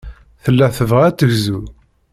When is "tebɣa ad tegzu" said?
0.77-1.59